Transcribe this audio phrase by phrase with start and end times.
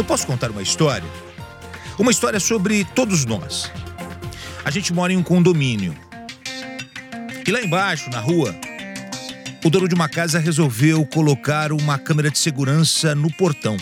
[0.00, 1.06] Eu posso contar uma história?
[1.98, 3.70] Uma história sobre todos nós.
[4.64, 5.94] A gente mora em um condomínio.
[7.46, 8.56] E lá embaixo, na rua,
[9.62, 13.76] o dono de uma casa resolveu colocar uma câmera de segurança no portão.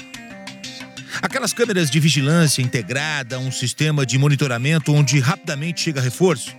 [1.23, 6.53] Aquelas câmeras de vigilância integrada, um sistema de monitoramento onde rapidamente chega reforço.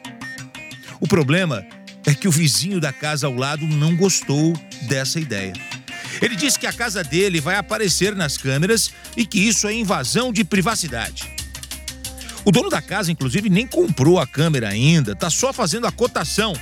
[1.01, 1.65] O problema
[2.05, 4.53] é que o vizinho da casa ao lado não gostou
[4.83, 5.51] dessa ideia.
[6.21, 10.33] Ele disse que a casa dele vai aparecer nas câmeras e que isso é invasão
[10.33, 11.31] de privacidade.
[12.45, 16.53] O dono da casa, inclusive, nem comprou a câmera ainda, tá só fazendo a cotação.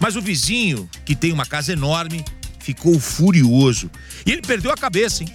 [0.00, 2.24] Mas o vizinho, que tem uma casa enorme,
[2.58, 3.90] ficou furioso.
[4.24, 5.32] E ele perdeu a cabeça, hein?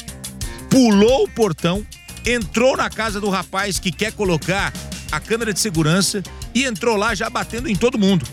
[0.69, 1.85] Pulou o portão,
[2.25, 4.73] entrou na casa do rapaz que quer colocar
[5.11, 8.25] a câmera de segurança e entrou lá já batendo em todo mundo.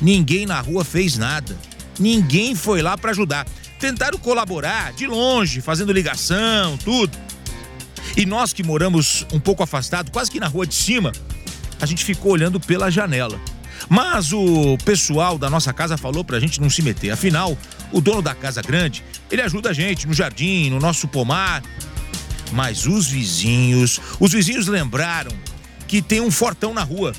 [0.00, 1.56] Ninguém na rua fez nada.
[1.98, 3.46] Ninguém foi lá para ajudar.
[3.78, 7.16] Tentaram colaborar de longe, fazendo ligação, tudo.
[8.16, 11.12] E nós que moramos um pouco afastado, quase que na rua de cima,
[11.80, 13.40] a gente ficou olhando pela janela.
[13.88, 17.10] Mas o pessoal da nossa casa falou pra gente não se meter.
[17.10, 17.56] Afinal,
[17.92, 21.62] o dono da casa grande, ele ajuda a gente no jardim, no nosso pomar.
[22.52, 25.30] Mas os vizinhos, os vizinhos lembraram
[25.86, 27.14] que tem um fortão na rua,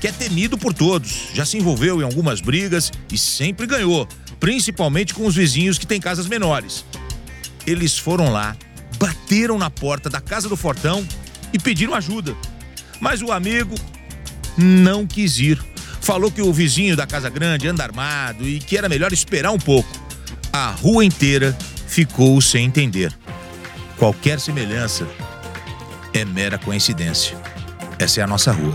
[0.00, 1.28] que é temido por todos.
[1.34, 4.08] Já se envolveu em algumas brigas e sempre ganhou,
[4.40, 6.84] principalmente com os vizinhos que têm casas menores.
[7.66, 8.56] Eles foram lá,
[8.98, 11.06] bateram na porta da casa do fortão
[11.52, 12.36] e pediram ajuda.
[13.00, 13.74] Mas o amigo
[14.56, 15.62] não quis ir.
[16.00, 19.58] Falou que o vizinho da casa grande anda armado e que era melhor esperar um
[19.58, 19.88] pouco.
[20.52, 23.12] A rua inteira ficou sem entender.
[23.96, 25.06] Qualquer semelhança
[26.12, 27.36] é mera coincidência.
[27.98, 28.74] Essa é a nossa rua.